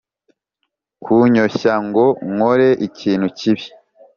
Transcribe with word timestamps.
Kunyoshya 1.03 1.73
ngo 1.87 2.05
nkore 2.31 2.69
ikintu 2.87 3.27
kibi 3.37 3.65